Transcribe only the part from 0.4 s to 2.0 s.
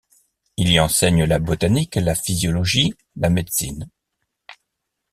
Il y enseigne la botanique,